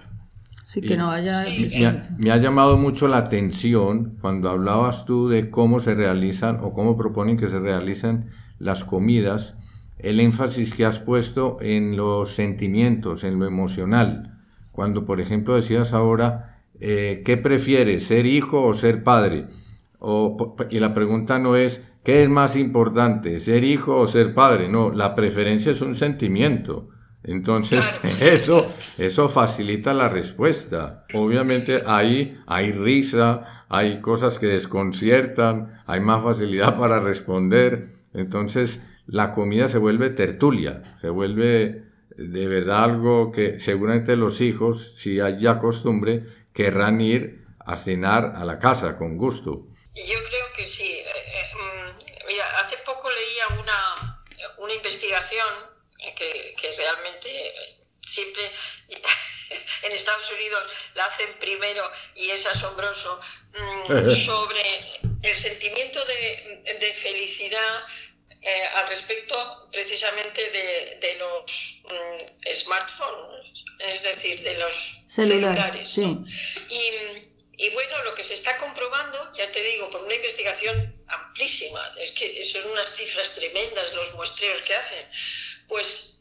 [0.63, 1.45] Sí, que no haya...
[2.17, 6.97] Me ha, llamado mucho la atención cuando hablabas tú de cómo se realizan o cómo
[6.97, 9.55] proponen que se realicen las comidas,
[9.97, 14.40] el énfasis que has puesto en los sentimientos, en lo emocional.
[14.71, 19.47] Cuando, por ejemplo, decías ahora, eh, ¿qué prefieres, ser hijo o ser padre?
[20.71, 24.67] y la pregunta no es, ¿qué es más importante, ser hijo o ser padre?
[24.67, 26.89] No, la preferencia es un sentimiento.
[27.23, 27.87] Entonces,
[28.21, 31.05] eso, eso facilita la respuesta.
[31.13, 37.89] Obviamente ahí hay risa, hay cosas que desconciertan, hay más facilidad para responder.
[38.13, 41.90] Entonces, la comida se vuelve tertulia, se vuelve
[42.29, 48.33] de verdad algo que seguramente los hijos, si hay ya costumbre, querrán ir a cenar
[48.35, 49.65] a la casa con gusto.
[49.95, 50.91] Yo creo que sí.
[50.91, 54.21] Eh, eh, mm, mira, hace poco leía una,
[54.57, 55.47] una investigación
[55.99, 57.53] eh, que, que realmente
[58.01, 58.51] siempre
[59.83, 60.63] en Estados Unidos
[60.95, 61.83] la hacen primero
[62.15, 63.19] y es asombroso,
[63.53, 67.83] mm, sobre el sentimiento de, de felicidad
[68.75, 75.89] al respecto precisamente de, de los mm, smartphones, es decir, de los celulares.
[75.89, 76.17] Sí.
[76.69, 81.93] Y, y bueno, lo que se está comprobando, ya te digo, por una investigación amplísima,
[81.99, 85.05] es que son unas cifras tremendas los muestreos que hacen,
[85.67, 86.17] pues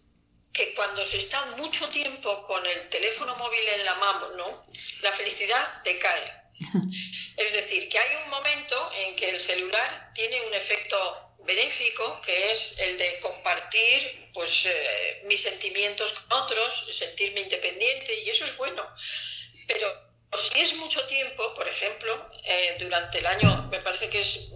[0.53, 4.67] que cuando se está mucho tiempo con el teléfono móvil en la mano,
[5.01, 6.41] la felicidad decae.
[7.37, 12.53] Es decir, que hay un momento en que el celular tiene un efecto benéfico, que
[12.53, 18.57] es el de compartir pues, eh, mis sentimientos con otros, sentirme independiente, y eso es
[18.57, 18.83] bueno.
[19.67, 19.87] Pero
[20.43, 22.13] si es mucho tiempo, por ejemplo,
[22.45, 24.53] eh, durante el año, me parece que es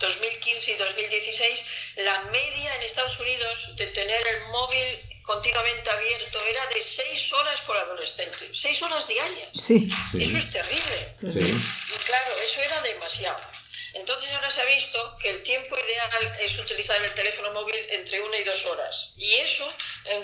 [0.00, 1.62] 2015 mm, y 2016,
[1.96, 7.60] la media en Estados Unidos de tener el móvil continuamente abierto era de seis horas
[7.62, 9.50] por adolescente, seis horas diarias.
[9.54, 9.88] Sí.
[10.14, 10.98] Eso es terrible.
[11.22, 13.40] Y claro, eso era demasiado.
[13.96, 18.20] Entonces ahora se ha visto que el tiempo ideal es utilizar el teléfono móvil entre
[18.20, 19.14] una y dos horas.
[19.16, 19.66] Y eso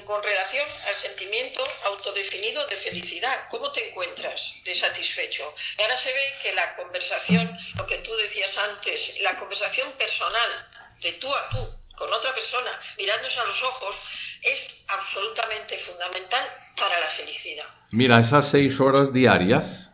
[0.05, 3.49] con relación al sentimiento autodefinido de felicidad.
[3.51, 5.43] ¿Cómo te encuentras de satisfecho?
[5.79, 10.69] Y ahora se ve que la conversación, lo que tú decías antes, la conversación personal,
[11.01, 11.59] de tú a tú,
[11.97, 13.97] con otra persona, mirándose a los ojos,
[14.43, 16.45] es absolutamente fundamental
[16.77, 17.67] para la felicidad.
[17.91, 19.92] Mira, esas seis horas diarias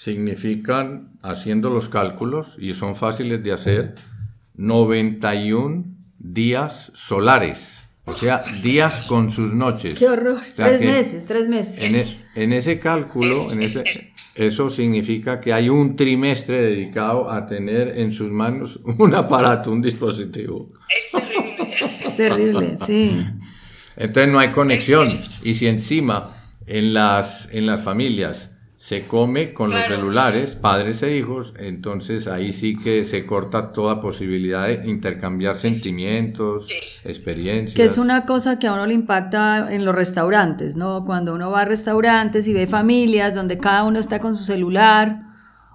[0.00, 3.96] significan, haciendo los cálculos, y son fáciles de hacer,
[4.54, 5.84] 91
[6.18, 7.84] días solares.
[8.06, 9.98] O sea, días con sus noches.
[9.98, 10.40] ¡Qué horror!
[10.56, 11.92] tres meses, tres meses.
[11.92, 17.98] E, en, ese cálculo, en ese, eso significa que hay un trimestre dedicado a tener
[17.98, 20.68] en sus manos un aparato, un dispositivo.
[20.88, 21.50] Es terrible.
[22.00, 23.26] Es terrible, sí.
[23.96, 25.08] Entonces no hay conexión.
[25.42, 28.50] Y si encima en las, en las familias
[28.80, 34.00] se come con los celulares, padres e hijos, entonces ahí sí que se corta toda
[34.00, 36.66] posibilidad de intercambiar sentimientos,
[37.04, 37.74] experiencias.
[37.74, 41.04] Que es una cosa que a uno le impacta en los restaurantes, ¿no?
[41.04, 45.24] Cuando uno va a restaurantes y ve familias donde cada uno está con su celular,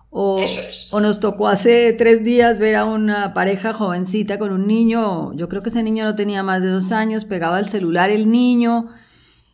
[0.10, 0.44] o,
[0.89, 5.48] o nos tocó hace tres días ver a una pareja jovencita con un niño, yo
[5.48, 8.89] creo que ese niño no tenía más de dos años, pegado al celular el niño,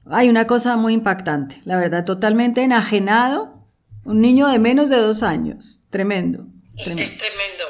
[0.09, 3.61] hay una cosa muy impactante, la verdad, totalmente enajenado,
[4.03, 6.45] un niño de menos de dos años, tremendo.
[6.77, 7.65] Es tremendo.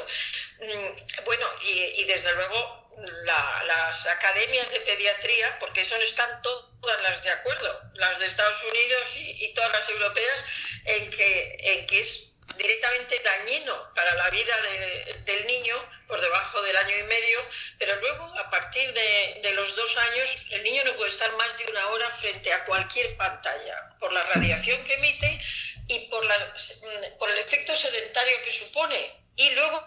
[0.60, 2.82] Mm, bueno, y, desde luego
[3.26, 9.16] las academias de pediatría, porque eso están todas las de acuerdo, las de Estados Unidos
[9.16, 10.44] y, todas las europeas,
[10.84, 14.54] en que, en que es directamente dañino para la vida
[15.24, 15.76] del niño
[16.06, 17.40] por debajo del año y medio,
[17.78, 21.64] pero luego a partir de, los dos años el niño no puede estar más de
[21.70, 25.40] una hora frente a cualquier pantalla por la radiación que emite
[25.88, 26.54] y por, la,
[27.18, 29.24] por el efecto sedentario que supone.
[29.36, 29.86] Y luego,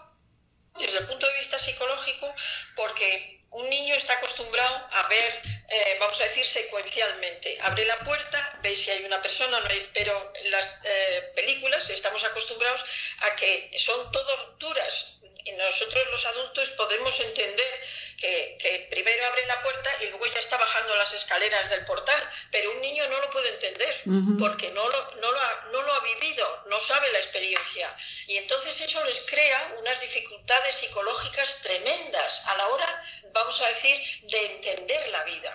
[0.78, 2.34] desde el punto de vista psicológico,
[2.74, 7.58] porque un niño está acostumbrado a ver, eh, vamos a decir, secuencialmente.
[7.62, 9.62] Abre la puerta, ve si hay una persona,
[9.94, 12.84] pero en las eh, películas estamos acostumbrados
[13.20, 15.18] a que son todas duras.
[15.44, 17.80] Y nosotros los adultos podemos entender
[18.18, 22.72] que, primero abre la puerta y luego ya está bajando las escaleras del portal, pero
[22.72, 24.02] un niño no lo puede entender
[24.38, 27.96] porque no lo, no, lo ha, no lo ha vivido, no sabe la experiencia.
[28.26, 33.04] Y entonces eso les crea unas dificultades psicológicas tremendas a la hora
[33.36, 33.96] vamos a decir,
[34.30, 35.52] de entender la vida.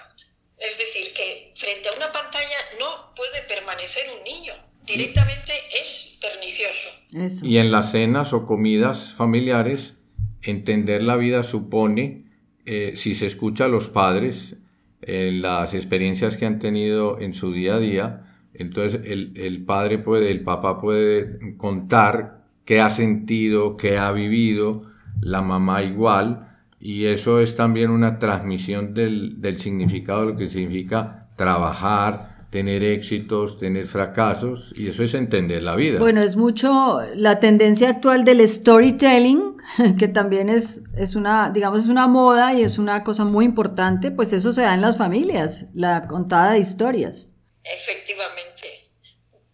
[0.58, 4.54] Es decir, que frente a una pantalla no puede permanecer un niño.
[4.86, 7.46] Directamente es pernicioso.
[7.46, 9.96] Y en las cenas o comidas familiares,
[10.42, 12.26] entender la vida supone,
[12.66, 14.56] eh, si se escucha a los padres,
[15.02, 19.98] eh, las experiencias que han tenido en su día a día, entonces el, el padre
[19.98, 24.84] puede, el papá puede contar qué ha sentido, qué ha vivido,
[25.22, 26.51] la mamá igual,
[26.82, 32.84] y eso es también una transmisión del, del significado de lo que significa trabajar, tener
[32.84, 36.00] éxitos, tener fracasos, y eso es entender la vida.
[36.00, 39.58] Bueno, es mucho la tendencia actual del storytelling,
[40.00, 44.10] que también es, es una, digamos, es una moda y es una cosa muy importante,
[44.10, 47.38] pues eso se da en las familias, la contada de historias.
[47.64, 48.90] Efectivamente.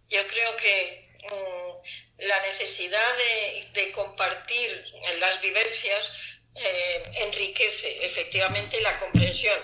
[0.09, 4.69] Yo creo que mm, la necesidad de, de compartir
[5.19, 6.13] las vivencias
[6.57, 9.59] eh, enriquece efectivamente la comprensión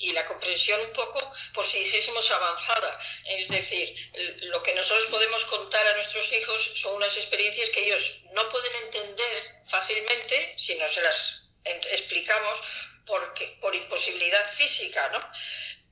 [0.00, 1.18] y la comprensión un poco,
[1.52, 2.98] por si dijésemos avanzada.
[3.26, 3.94] Es decir,
[4.42, 8.72] lo que nosotros podemos contar a nuestros hijos son unas experiencias que ellos no pueden
[8.84, 12.60] entender fácilmente si no se las explicamos
[13.06, 15.18] porque, por imposibilidad física, ¿no?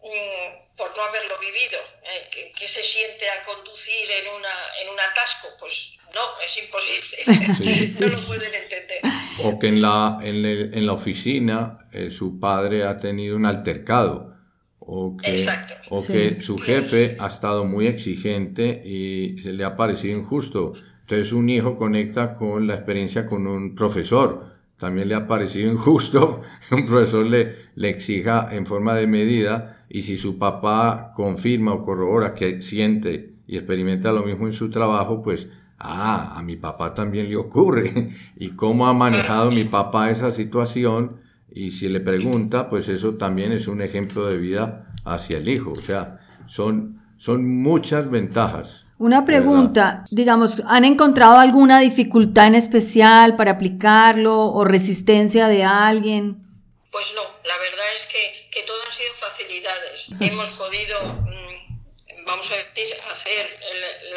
[0.02, 1.80] Mm, por no haberlo vivido.
[2.04, 2.52] ¿eh?
[2.54, 5.48] ¿Qué, se siente al conducir en, una, en un atasco?
[5.58, 8.10] Pues no, es imposible.
[8.10, 9.00] no lo pueden entender.
[9.44, 14.34] O que en la, en, en la oficina eh, su padre ha tenido un altercado.
[14.78, 15.44] O que,
[15.90, 20.74] o que su jefe ha estado muy exigente y se le ha parecido injusto.
[21.00, 24.54] Entonces un hijo conecta con la experiencia con un profesor.
[24.78, 29.84] También le ha parecido injusto que un profesor le, le exija en forma de medida
[29.88, 34.70] y si su papá confirma o corrobora que siente y experimenta lo mismo en su
[34.70, 38.10] trabajo, pues, ah, a mi papá también le ocurre.
[38.36, 41.20] ¿Y cómo ha manejado mi papá esa situación?
[41.50, 45.72] Y si le pregunta, pues eso también es un ejemplo de vida hacia el hijo.
[45.72, 48.86] O sea, son, son muchas ventajas.
[48.98, 56.42] Una pregunta, digamos, ¿han encontrado alguna dificultad en especial para aplicarlo o resistencia de alguien?
[56.90, 60.14] Pues no, la verdad es que, que todo han sido facilidades.
[60.20, 61.26] Hemos podido,
[62.26, 63.60] vamos a decir, hacer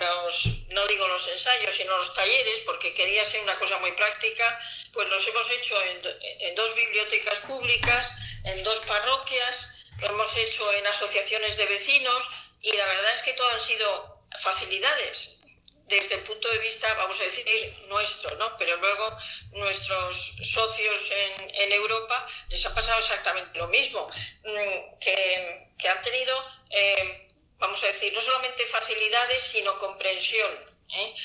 [0.02, 4.60] los, no digo los ensayos, sino los talleres, porque quería ser una cosa muy práctica,
[4.92, 8.12] pues los hemos hecho en, dos bibliotecas públicas,
[8.44, 12.28] en dos parroquias, lo hemos hecho en asociaciones de vecinos
[12.62, 15.40] y la verdad es que todo han sido facilidades
[15.86, 17.46] desde el punto de vista, vamos a decir,
[17.88, 18.58] nuestro, ¿no?
[18.58, 19.18] Pero luego
[19.52, 24.08] nuestros socios en, Europa les ha pasado exactamente lo mismo,
[24.44, 27.29] mm, que, que han tenido, eh,
[27.60, 30.70] vamos a decir, no solamente facilidades, sino comprensión.
[30.92, 31.16] ¿eh?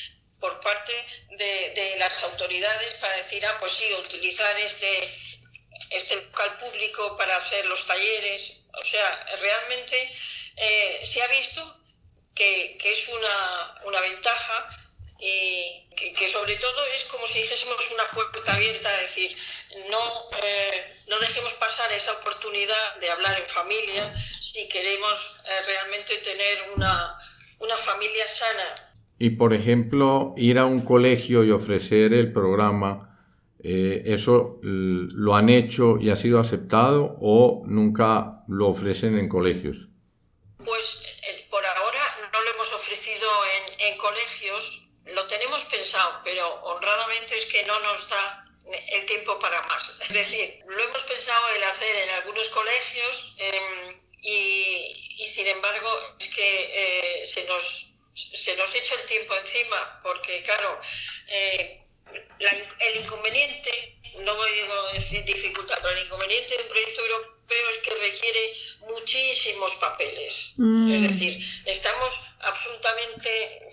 [0.45, 0.93] por parte
[1.39, 5.09] de, las autoridades para decir, ah, pues sí, utilizar este,
[5.89, 8.61] este local público para hacer los talleres.
[8.79, 10.13] O sea, realmente
[10.57, 11.81] eh, se ha visto
[12.35, 14.84] que, es una, una, ventaja
[15.19, 19.37] y que, sobre todo es como si dijésemos una puerta abierta, es decir,
[19.91, 19.99] no,
[20.45, 26.71] eh, no dejemos pasar esa oportunidad de hablar en familia si queremos eh, realmente tener
[26.75, 27.17] una,
[27.61, 28.75] una familia sana.
[29.19, 33.19] Y por ejemplo, ir a un colegio y ofrecer el programa,
[33.63, 39.89] eh, ¿eso lo han hecho y ha sido aceptado o nunca lo ofrecen en colegios?
[40.65, 41.07] Pues
[41.51, 42.01] por ahora
[42.33, 44.84] no lo hemos ofrecido en, en colegios,
[45.15, 48.45] lo tenemos pensado, pero honradamente es que no nos da
[48.89, 49.99] el tiempo para más.
[50.01, 56.35] Es decir, lo hemos pensado en hacer en algunos colegios em, y, sin embargo es
[56.35, 60.81] que eh, se, nos, se nos echa el tiempo encima porque, claro,
[61.29, 61.83] eh,
[62.39, 67.79] el inconveniente, no voy a decir dificultad, pero el inconveniente de un proyecto europeo es
[67.79, 70.53] que requiere muchísimos papeles.
[70.57, 70.93] Mm.
[70.93, 73.64] Es decir, estamos absolutamente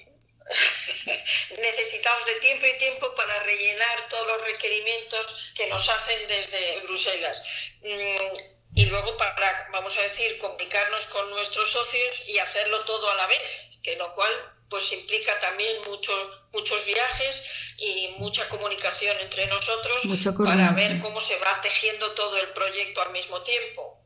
[1.62, 7.42] necesitamos de tiempo y tiempo para rellenar todos los requerimientos que nos hacen desde Bruselas.
[7.82, 13.16] Mm, y luego para, vamos a decir, comunicarnos con nuestros socios y hacerlo todo a
[13.16, 14.32] la vez, que lo cual
[14.70, 17.46] pues implica también muchos muchos viajes
[17.78, 20.02] y mucha comunicación entre nosotros
[20.38, 24.02] para ver cómo se va tejiendo todo el proyecto al mismo tiempo.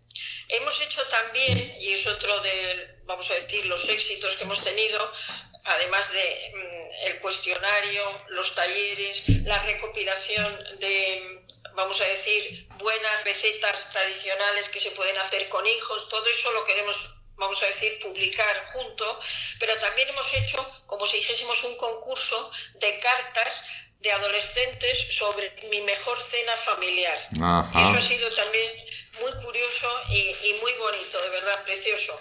[0.47, 5.11] Hemos hecho también, y es otro de, vamos a decir, los éxitos que hemos tenido,
[5.63, 13.91] además de mm, el cuestionario, los talleres, la recopilación de, vamos a decir, buenas recetas
[13.91, 16.97] tradicionales que se pueden hacer con hijos, todo eso lo queremos,
[17.35, 19.19] vamos a decir, publicar junto,
[19.59, 23.65] pero también hemos hecho, como si dijésemos, un concurso de cartas
[23.99, 27.17] de adolescentes sobre mi mejor cena familiar.
[27.73, 28.71] Eso ha sido también
[29.19, 32.15] muy curioso y, y, muy bonito, de verdad, precioso.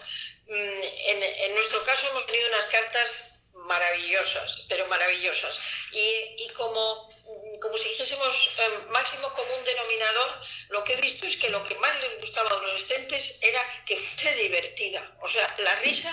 [0.49, 3.35] Mm, en, en nuestro caso hemos tenido unas cartas
[3.67, 5.59] maravillosas, pero maravillosas.
[5.93, 7.09] Y, y como,
[7.61, 11.75] como si dijésemos eh, máximo común denominador, lo que he visto es que lo que
[11.77, 15.17] más les gustaba a los adolescentes era que fuese divertida.
[15.21, 16.13] O sea, la risa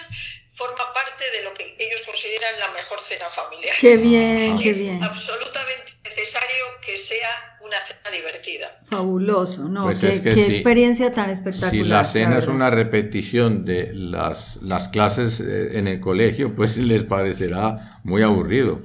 [0.52, 3.76] forma parte de lo que ellos consideran la mejor cena familiar.
[3.80, 5.04] Qué bien, qué bien.
[5.04, 8.80] absolutamente necesario que sea una cena divertida.
[8.89, 9.84] Fabuloso, ¿no?
[9.84, 11.72] Pues qué, experiencia tan espectacular.
[11.72, 16.78] Si la cena es una repetición de las, las clases eh, en el colegio, pues
[16.78, 18.82] les parecerá muy aburrido.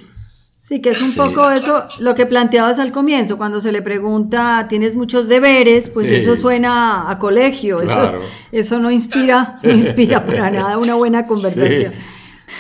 [0.59, 4.67] Sí, que es un poco eso lo que planteabas al comienzo, cuando se le pregunta,
[4.69, 5.89] ¿tienes muchos deberes?
[5.89, 8.21] Pues eso suena a colegio, eso,
[8.51, 11.93] eso no inspira, no inspira para nada una buena conversación.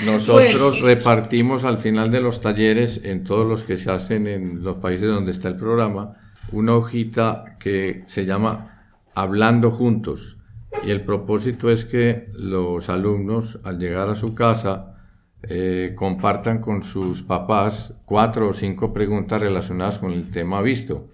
[0.04, 4.76] Nosotros repartimos al final de los talleres, en todos los que se hacen en los
[4.76, 6.16] países donde está el programa,
[6.52, 8.84] una hojita que se llama
[9.14, 10.38] Hablando Juntos.
[10.82, 14.96] Y el propósito es que los alumnos, al llegar a su casa,
[15.42, 21.08] eh, compartan con sus papás cuatro o cinco preguntas relacionadas con el tema visto.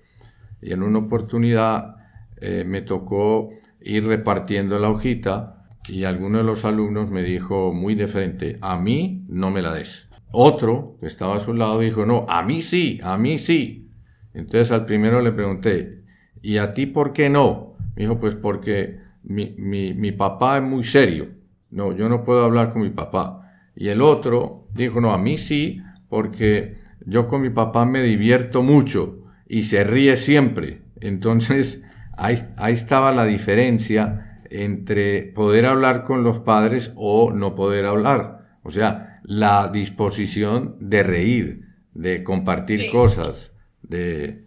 [0.60, 1.96] Y en una oportunidad
[2.40, 3.50] eh, me tocó
[3.80, 8.76] ir repartiendo la hojita y alguno de los alumnos me dijo muy de frente, a
[8.76, 10.08] mí no me la des.
[10.30, 13.90] Otro que estaba a su lado dijo, no, a mí sí, a mí sí.
[14.32, 16.04] Entonces al primero le pregunté,
[16.40, 17.74] ¿y a ti por qué no?
[17.94, 21.28] Me dijo, pues porque mi, mi, mi papá es muy serio.
[21.70, 23.50] No, yo no puedo hablar con mi papá.
[23.74, 28.62] Y el otro dijo, no, a mí sí, porque yo con mi papá me divierto
[28.62, 30.82] mucho y se ríe siempre.
[31.00, 31.82] Entonces,
[32.16, 38.58] ahí, ahí estaba la diferencia entre poder hablar con los padres o no poder hablar.
[38.62, 41.62] O sea, la disposición de reír,
[41.94, 44.46] de compartir cosas, de,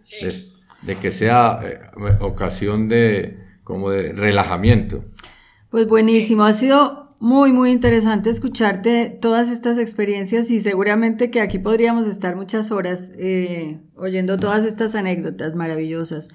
[0.82, 1.78] de, que sea eh,
[2.20, 5.04] ocasión de, como de relajamiento.
[5.70, 11.58] Pues buenísimo, ha sido muy, muy interesante escucharte todas estas experiencias y seguramente que aquí
[11.58, 16.28] podríamos estar muchas horas eh, oyendo todas estas anécdotas maravillosas.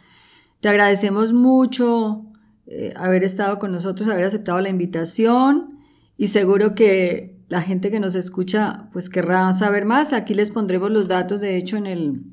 [0.60, 2.31] Te agradecemos mucho
[2.74, 5.80] eh, haber estado con nosotros, haber aceptado la invitación
[6.18, 10.14] y seguro que la gente que nos escucha pues querrá saber más.
[10.14, 12.24] Aquí les pondremos los datos, de hecho en, el,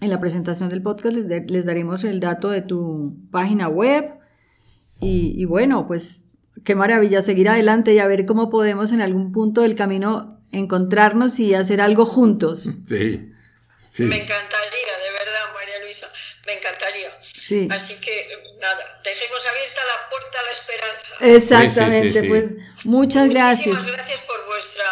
[0.00, 4.14] en la presentación del podcast les, les daremos el dato de tu página web
[5.00, 6.26] y, y bueno, pues
[6.64, 11.38] qué maravilla seguir adelante y a ver cómo podemos en algún punto del camino encontrarnos
[11.38, 12.80] y hacer algo juntos.
[12.88, 13.28] Sí.
[13.98, 16.08] Me encantaría, de verdad, María Luisa,
[16.46, 17.10] me encantaría.
[17.52, 17.68] Sí.
[17.70, 18.28] Así que
[18.62, 21.10] nada, dejemos abierta la puerta a la esperanza.
[21.36, 23.76] Exactamente, pues muchas gracias.
[23.78, 24.84] Muchas gracias por vuestra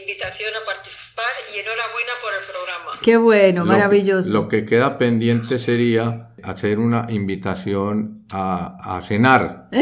[0.00, 2.92] invitación a participar y enhorabuena por el programa.
[3.02, 4.32] Qué bueno, maravilloso.
[4.32, 9.68] Lo que queda pendiente sería hacer una invitación a, a cenar.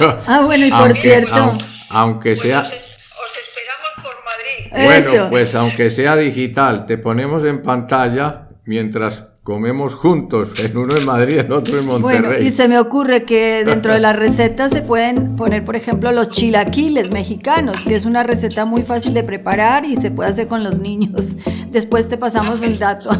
[0.00, 1.56] ah, bueno, y por cierto.
[1.90, 2.62] Aunque, pues sea...
[2.62, 4.66] Os, esperamos por Madrid.
[4.72, 11.06] Bueno, pues aunque sea digital, te ponemos en pantalla mientras comemos juntos, en uno en
[11.06, 12.20] Madrid, el otro en Monterrey.
[12.20, 16.12] Bueno, y se me ocurre que dentro de las recetas se pueden poner, por ejemplo,
[16.12, 20.48] los chilaquiles mexicanos, que es una receta muy fácil de preparar y se puede hacer
[20.48, 21.36] con los niños.
[21.70, 23.10] Después te pasamos el dato.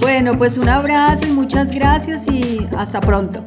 [0.00, 3.44] bueno, pues un abrazo y muchas gracias y hasta pronto.